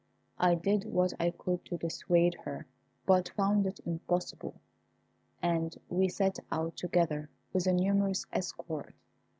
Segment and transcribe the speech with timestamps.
[0.39, 2.65] I did what I could to dissuade her,
[3.05, 4.55] but found it impossible,
[5.43, 8.95] and we set out together with a numerous escort.